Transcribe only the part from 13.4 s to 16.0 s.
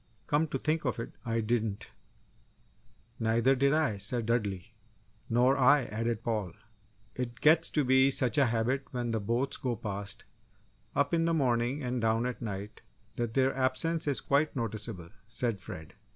absence is quite noticeable," said Fred.